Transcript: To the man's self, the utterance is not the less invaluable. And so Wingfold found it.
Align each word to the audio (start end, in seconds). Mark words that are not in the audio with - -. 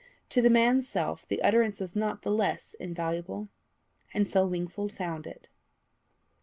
To 0.29 0.41
the 0.41 0.49
man's 0.49 0.89
self, 0.89 1.27
the 1.27 1.43
utterance 1.43 1.79
is 1.79 1.95
not 1.95 2.23
the 2.23 2.31
less 2.31 2.73
invaluable. 2.79 3.49
And 4.15 4.27
so 4.27 4.47
Wingfold 4.47 4.91
found 4.91 5.27
it. 5.27 5.49